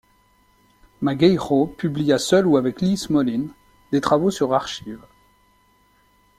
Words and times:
Magueijo 1.03 1.67
publia, 1.77 2.17
seul 2.17 2.47
ou 2.47 2.57
avec 2.57 2.81
Lee 2.81 2.97
Smolin, 2.97 3.45
des 3.91 4.01
travaux 4.01 4.31
sur 4.31 4.51
Arxiv. 4.51 4.99